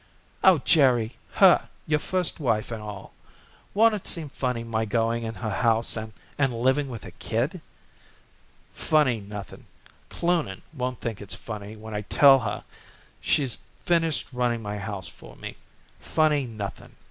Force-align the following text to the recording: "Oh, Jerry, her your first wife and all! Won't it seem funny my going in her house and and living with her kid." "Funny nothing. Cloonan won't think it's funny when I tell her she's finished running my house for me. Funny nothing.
"Oh, 0.43 0.57
Jerry, 0.65 1.15
her 1.33 1.69
your 1.85 1.99
first 1.99 2.39
wife 2.39 2.71
and 2.71 2.81
all! 2.81 3.13
Won't 3.75 3.93
it 3.93 4.07
seem 4.07 4.29
funny 4.29 4.63
my 4.63 4.83
going 4.83 5.21
in 5.21 5.35
her 5.35 5.51
house 5.51 5.95
and 5.95 6.11
and 6.39 6.59
living 6.59 6.89
with 6.89 7.03
her 7.03 7.11
kid." 7.19 7.61
"Funny 8.73 9.19
nothing. 9.19 9.67
Cloonan 10.09 10.63
won't 10.73 11.01
think 11.01 11.21
it's 11.21 11.35
funny 11.35 11.75
when 11.75 11.93
I 11.93 12.01
tell 12.01 12.39
her 12.39 12.63
she's 13.21 13.59
finished 13.85 14.27
running 14.33 14.63
my 14.63 14.79
house 14.79 15.07
for 15.07 15.35
me. 15.35 15.55
Funny 15.99 16.47
nothing. 16.47 16.95